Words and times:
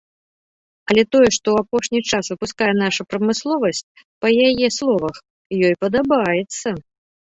Але 0.91 1.03
тое, 1.13 1.29
што 1.37 1.47
ў 1.57 1.65
апошні 1.65 1.99
час 2.11 2.31
выпускае 2.33 2.71
наша 2.83 3.01
прамысловасць, 3.13 3.85
па 4.21 4.27
яе 4.51 4.67
словах, 4.83 5.15
ёй 5.65 5.73
падабаецца. 5.87 6.67